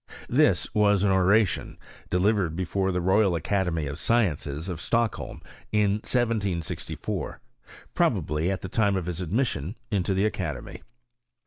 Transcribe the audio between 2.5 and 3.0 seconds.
before the